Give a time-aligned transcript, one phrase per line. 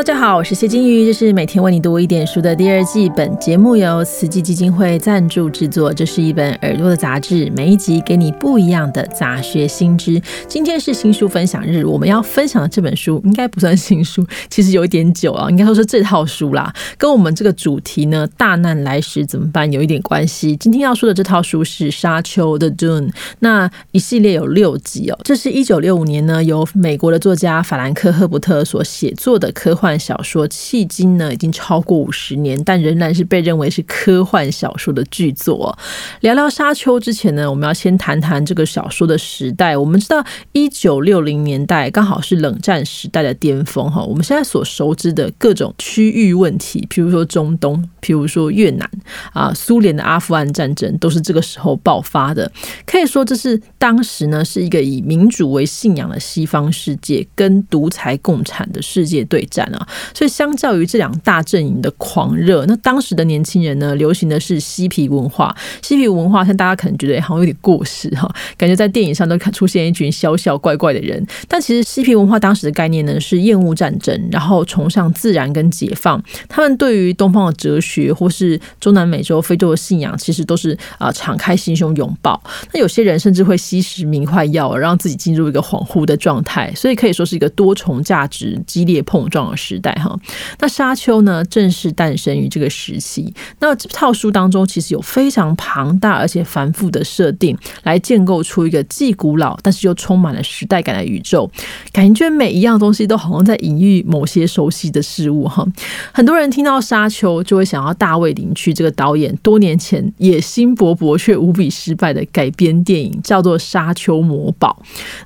[0.00, 3.06] 大家好，我是谢金鱼，这是每天为你读一点书的第二季。
[3.10, 10.18] 本节目由慈济基金会赞助制作，这是一本耳朵的杂志，每一集给你不一样的杂学新知。
[10.48, 20.56] 今天是新书分享日，我们要分享的这本书应该不算新书，其实有一点久啊，应该说是这套书啦，跟我们这个主题呢“大难来时怎么办”有一点关系。
[20.56, 23.10] 今天要说的这套书是《沙丘》的 Dune，
[23.40, 25.18] 那一系列有六集哦。
[25.24, 29.89] 这是一九六五年呢，由美国的作家法兰克·赫伯特所写作的科幻。
[29.98, 35.76] 小说迄今呢已经超过五十年，但仍然是被认为是科幻小说的巨作。
[36.20, 39.76] 聊聊《沙丘》之前呢，我们要先谈谈这个小说的时代。
[39.76, 44.02] 我们知道，一九六零年代刚好是冷战时代的巅峰哈。
[44.02, 48.90] 我们现在所熟知的各种区域问题，譬如说中东，譬如说越南
[49.32, 52.50] 啊，苏联的阿富汗战争，都是这个时候爆发的。
[52.86, 59.88] 可以说，这是当时呢是一个以民主为信仰的西方世界跟独裁共产的世界对战啊。
[60.14, 65.56] 所以，相较于这两大阵营的狂热，那当时的年轻人呢，流行的是嬉皮文化。
[65.82, 71.26] 嬉皮文化，像大家可能觉得好像有点过时哈，感觉在电影上都看出现一群小小怪怪的人。
[71.48, 76.22] 但其实，嬉皮文化当时的概念呢，是厌恶战争，然后崇尚自然跟解放。
[76.48, 82.42] 他们对于东方的哲学或是中南美洲、非洲的信仰，其实都是啊敞开心胸拥抱。
[82.72, 86.72] 那有些人甚至会吸食迷幻药，让自己进入一个恍惚的状态。
[86.74, 89.69] 所以可以说是一个多重价值激烈碰撞的时。
[89.70, 90.18] 时代哈，
[90.58, 93.32] 那沙丘呢正式诞生于这个时期。
[93.60, 101.48] 那这套书当中其实有非常庞大而且繁复的设定，来建构出一个既古老但是又充满了时代感的宇宙。
[101.92, 105.64] 感觉每一样东西都好像在隐喻某些熟悉的事物哈。
[106.12, 114.76] 很多人听到沙丘就会想要大卫林区这个导演多年前野心勃勃却无比失败的改编电影，叫做《沙丘魔堡》。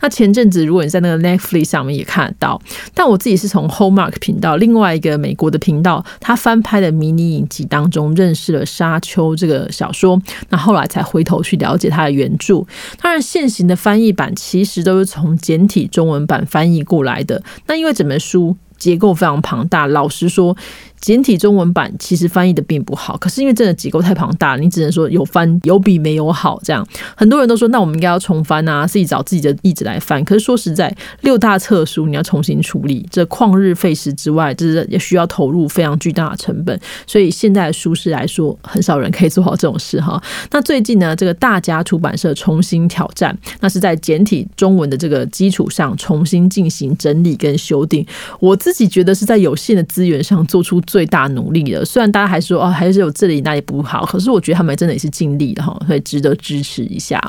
[0.02, 2.60] 那前阵子如果你在那个 Netflix 上面也看得到，
[2.92, 4.12] 但我自己是从 Hallmark。
[4.40, 12.64] 到另外一个美国的频道，他翻拍的迷你影集当中认识了《沙丘》这个小说，那后来才回头去了解它的原著。
[13.00, 17.42] 当然，现行的翻译版其实都是从简体中文版翻译过来的。
[17.66, 20.56] 那因为整本书结构非常庞大，老实说。
[21.04, 26.82] 简体中文版其实翻译的并不好，可是因为真的结构太庞大，你只能说有翻有比没有好这样。
[27.14, 30.24] 很多人都说，那我们应该要重翻啊，自己找自己的意志来翻。
[30.24, 36.80] 可是说实在，六大册书你要重新处理，这旷日费时之外，这是也需要投入非常巨大的成本。
[37.06, 40.18] 所以现在的书市来说，很少人可以做好这种事哈。
[40.52, 48.06] 那最近呢，这个大家出版社重新挑战，那是在简体中文的这个基础上重新进行整理跟修订。
[48.40, 50.80] 我自己觉得是在有限的资源上做出。
[50.94, 57.20] 最大努力的，虽然大家还说哦，还是有这里那里不好，可是我觉得他们真的也是尽力的哈，所以值得支持一下。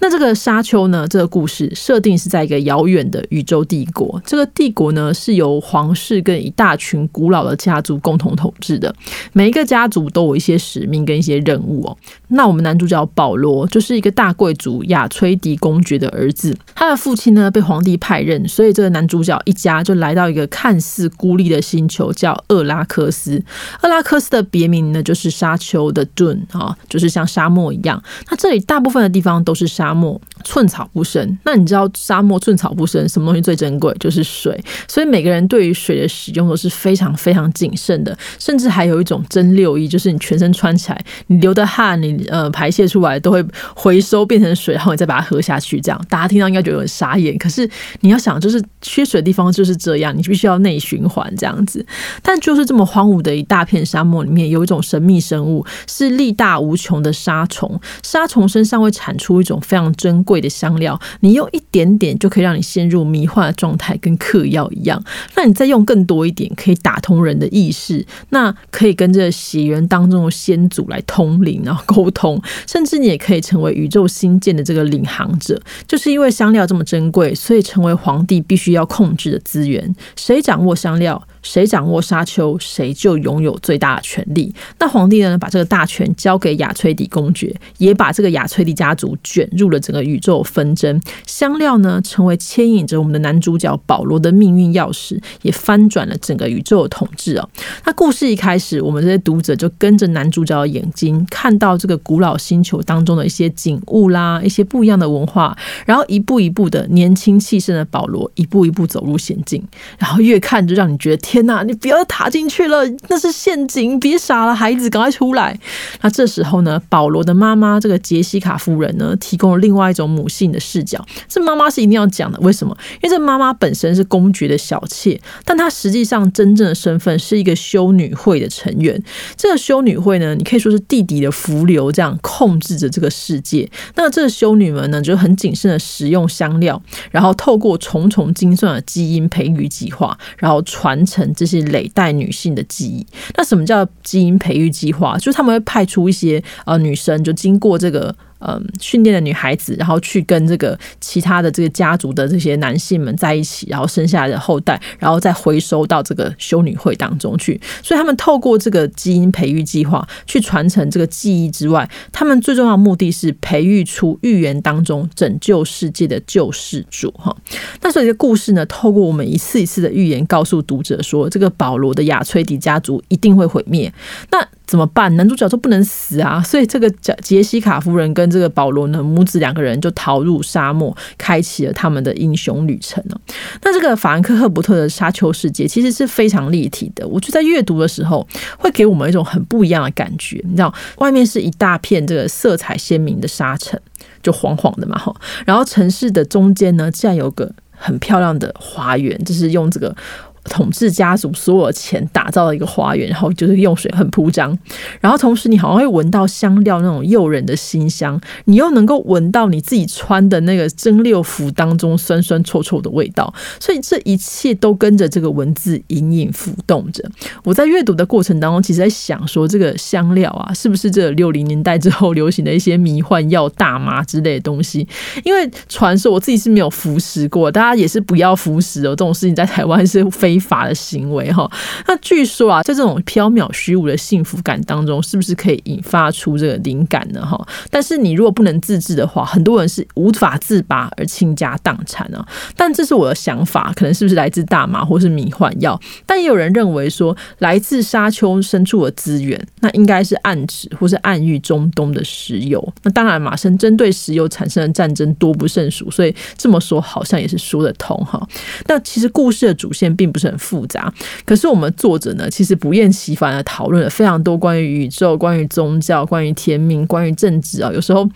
[0.00, 1.08] 那这个沙丘呢？
[1.08, 8.94] 这个故事设定是在一个遥远的宇宙帝国，这个帝国呢是由皇室跟一大群古老的家族共同统治的，
[9.32, 11.96] 每一个家族都有一些使命跟一些任务哦。
[12.28, 22.86] 那我们男主角保罗就是一个大贵族亚崔迪公爵的儿子，他的父亲呢被皇帝派任，所以这个男主角一家就来到一个看似孤立的星球，叫厄拉。
[22.90, 23.40] 科斯，
[23.82, 28.02] 厄拉克斯的别名呢，就是沙丘的顿啊，就是像沙漠一样。
[28.28, 31.38] 那这里大部分的地方都是沙漠，寸草不生。
[31.44, 33.94] 那你知道沙漠寸草不生，什么东西最珍贵？
[34.00, 34.60] 就是水。
[34.88, 43.44] 所以每个人对于水的使用都是非常非常谨慎的，甚至还有一种真六衣，就是你全身穿起来，你流的汗，你呃排泄出来都会
[43.76, 45.80] 回收变成水，然后你再把它喝下去。
[45.80, 47.70] 这样大家听到应该觉得很傻眼，可是
[48.00, 51.86] 你要想，就是缺水的地方就是这样，你必须要内循环这样子。
[52.20, 52.79] 但就是这么。
[52.84, 57.80] 荒芜的一大片沙漠里面，有一种神秘生物，是力大无穷的沙虫。
[58.02, 65.02] 沙虫身上会产出一种非常珍贵的香料，你用一点点就可以让你陷入迷幻的状态，跟嗑药一样。
[65.36, 75.60] 那你再用更多一点，可以打通人的意识，那可以跟这血缘当中的先祖来通灵，然后沟通，甚至你也可以成为宇宙新建的这个领航者。
[75.86, 79.94] 就是因为香料这么珍贵，所以成为皇帝必须要控制的资源。
[80.16, 81.20] 谁掌握香料？
[81.42, 84.54] 谁掌握沙丘，谁就拥有最大的权力。
[84.78, 91.00] 那皇帝呢，把这个大权交给亚崔迪公爵，也把这个亚崔迪家族卷入了整个宇宙纷争。
[91.26, 97.48] 香料呢，成为牵引着我们的男主角保罗的命运钥匙，也翻转了整个宇宙的统治啊。
[97.84, 109.62] 那故事一开始，我们这些读者就跟着男主角的眼睛，看到这个古老星球当中的一些景物啦，一些不一样的文化，然后一步一步的年轻气盛的保罗，一步一步走入险境，
[109.98, 111.29] 然后越看就让你觉得。
[111.30, 115.56] 天哪，你不要踏进去了，那是陷阱，别傻了，孩子，赶快出来。
[116.00, 121.06] 那这时候呢，保罗的妈妈这个杰西卡夫人呢，提供了另外一种母性的视角。
[121.28, 122.76] 这妈妈是一定要讲的，为什么？
[122.94, 129.00] 因为这妈妈本身是公爵的小妾，但她实际上真正的身份是一个修女会的成员。
[129.36, 133.70] 这个修女会呢，你可以说是弟弟的伏流，这样控制着这个世界。
[133.94, 136.82] 那这个修女们呢，就很谨慎的食用香料，
[137.12, 143.06] 然后透过重重精算的基因培育计划，然后传承这些累代女性的记忆。
[143.36, 145.16] 那什么叫基因培育计划？
[145.18, 148.14] 就是他们会派出一些呃女生，就经过这个。
[148.40, 157.60] 嗯，训练的女孩子，然后去跟这个其他的这个家族的这些男性们在一起，然后生下来的后代，然后再回收到这个修女会当中去。
[157.82, 167.10] 所以他们透过这个基因培育计划去传承这个记忆之外，他们最重要的目的是培育出预言当中拯救世界的救世主。
[167.12, 167.36] 哈，
[167.82, 173.92] 那所以这故事呢，透过我们一次一次的预言，告诉读者说，这个保罗的亚崔迪家族一定会毁灭。
[174.30, 175.12] 那怎么办？
[175.16, 176.40] 男主角都不能死啊！
[176.40, 183.20] 所以这个杰杰西卡夫人跟这个保罗呢，母子两个人就逃入沙漠，开启了他们的英雄旅程了。
[183.64, 188.24] 那这个法兰克赫伯特的沙丘世界其实是非常立体的，我就在阅读的时候
[188.58, 190.40] 会给我们一种很不一样的感觉。
[190.44, 193.76] 你知道，外面是一大片这个色彩鲜明的沙尘，
[194.22, 195.12] 就黄黄的嘛哈。
[195.44, 199.96] 然后城市的中间呢，竟然有个很漂亮的花园，就是用这个。
[200.44, 204.56] 统治家族所有钱打造了一个花园，然后就是用水很铺张，
[205.00, 217.04] 然后同时你好像会闻到香料那种诱人的馨香，你又能够闻到你自己穿的那个蒸馏服当中酸酸臭臭的味道，所以这一切都跟着这个文字隐隐浮动着。
[217.44, 224.88] 我在阅读的过程当中，其实在想说，这个香料啊，是不是这六零年代之后流行的一些迷幻药、大麻之类的东西？
[225.22, 228.90] 因为传说我自己是没有服食过，大家也是不要服食哦。
[228.90, 230.39] 这种事情在台湾是非。
[230.40, 231.50] 法的行为哈，
[231.86, 237.24] 那据说啊，在这种缥缈虚无的幸福感当中，是不是可以引发出这个灵感呢？
[237.24, 242.26] 哈，但是你如果不能自制的话，很多人是无法自拔而倾家荡产啊。
[242.56, 245.78] 但这是我的想法，可能是不是来自大麻或是迷幻药？
[246.06, 252.72] 但也有人认为说，来自沙丘深处的资源，那应该是暗指或是暗喻中东的石油。
[252.82, 258.24] 那当然，马生针对石油产生的战争多不胜数，所以这么说好像也是说得通哈。
[258.66, 260.92] 那其实故事的主线并不是很复杂，
[261.24, 267.70] 可是我们作者呢，其实不厌其烦的讨论了非常多关于宇宙、关于宗教、关于天命、关于政治啊。
[267.72, 268.08] 有时候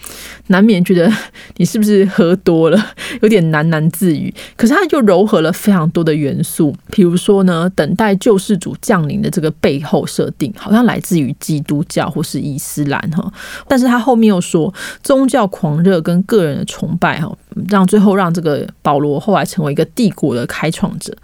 [0.49, 1.11] 难免觉得
[1.57, 2.87] 你是不是喝多了，
[3.23, 4.33] 有点喃喃自语。
[4.57, 13.33] 可是他就糅合了非常多的元素，比如说呢，等待救世主降临的这个背后设定，好像来自于基督教或是伊斯兰哈。
[13.67, 14.73] 但是他后面又说，
[15.03, 17.35] 宗教狂热跟个人的崇拜哈，
[17.69, 21.17] 让最后让这个保罗后来成为一个帝国的开创者。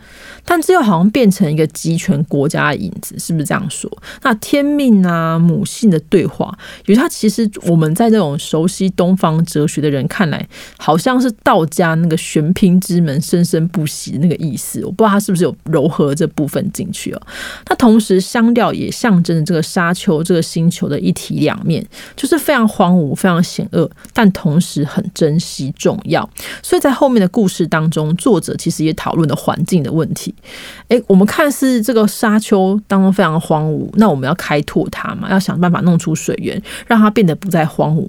[0.44, 3.91] 但这又好像变成一个集权国家的影子，是不是这样说？
[4.23, 6.56] 那天命啊，母性的对话，
[6.87, 10.44] 因为它其实我们在这种熟悉东方哲学的人看来，
[10.79, 14.82] 好像是道家那个玄牝之门生生不息的那个意思。
[14.85, 17.23] 我不知道他是不是有柔和这部分进去哦。
[17.69, 21.87] 那同时香调也象征着这个沙丘这个星球的一体两面，
[22.17, 26.19] 就是非常荒芜、非常险恶，但同时很珍惜、重要。
[26.62, 30.34] 所以在后面的故事当中，作者其实也讨论了环境的问题。
[30.88, 35.31] 哎，我们看似这个沙丘当中非常荒芜，那我们要开拓它嘛？
[35.31, 38.08] 要想办法弄出水源，让它变得不再荒芜。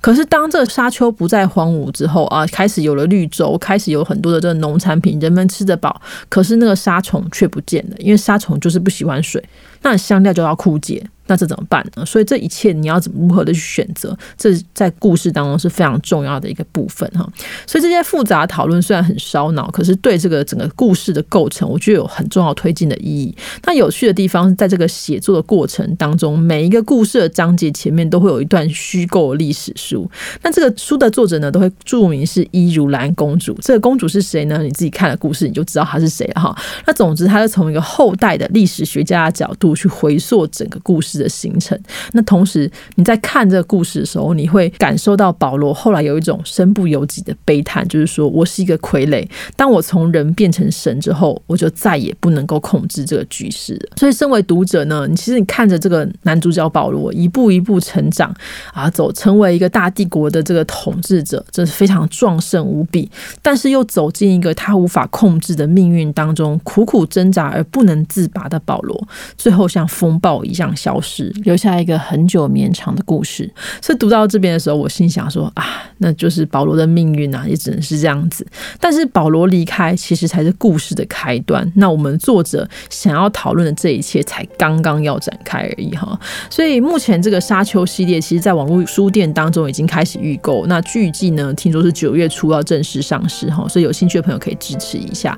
[0.00, 9.42] 可是当这个沙丘不再荒芜之后啊，开始有了绿洲，开始有很多的这个农产品，人们吃得饱，可是那个沙虫却不见了，因为沙虫就是不喜欢水，
[9.82, 11.04] 那香料就要枯竭。
[11.26, 12.04] 那这怎么办呢？
[12.04, 14.16] 所以这一切你要怎么如何的去选择？
[14.36, 17.26] 这在故事当中是非常重要的一个部分哈。
[17.66, 23.34] 所以这些复杂讨论虽然很烧脑，可是对这个整个故事的构成，我觉得有很重要推进的意义。
[23.64, 30.10] 那有趣的地方，在这个写作的过程当中，每一个故事的章节前面都会有一段虚构历史书。
[30.42, 33.56] 那这个书的作者呢，都会注明是伊如兰公主。
[33.62, 34.60] 这个公主是谁呢？
[34.62, 36.56] 你自己看了故事，你就知道她是谁了哈。
[36.86, 41.11] 那总之，她是从一个后代的历史学家的角度去回溯整个故事。
[41.18, 41.78] 的形成。
[42.12, 49.28] 那同时，你在看这个故事的时候，你会感受到保罗后来有一种身不由己的悲叹，就是说我是一个傀儡。
[49.56, 53.78] 当我从人变成神之后，我就再也不能够控制这个局势。
[53.96, 58.34] 所以，身为读者呢，你其实你看着这个男主角保罗一步一步成长
[58.72, 63.10] 啊，走成为一个大帝国的这个统治者，这是非常壮盛无比。
[63.42, 71.01] 但是又走进一个他无法控制的命运当中，苦苦挣扎而不能自拔的保罗，最后像风暴一样消。
[71.02, 73.50] 是，留下一个很久绵长的故事。
[73.82, 78.46] 所以读到这边的时候，我心想说啊，那就是保罗的命运啊，也只能是这样子。
[78.80, 81.70] 但是保罗离开，其实才是故事的开端。
[81.76, 86.18] 那我们作者想要讨论的这一切，才刚刚要展开而已哈。
[86.48, 90.64] 所以目前这个沙丘系列，其实在网络书店当中已经开始预购。
[90.66, 93.66] 那预计呢，听说是九月初要正式上市哈。
[93.68, 95.36] 所以有兴趣的朋友可以支持一下。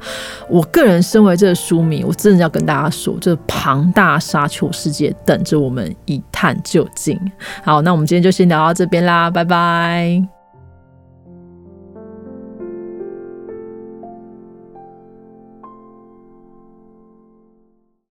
[0.48, 7.18] 我个人身为这个书迷，我真的要跟大家说，这庞大沙丘世界等着我们一探究竟。
[7.62, 10.33] 好，那我们今天就先聊到这边啦，拜拜。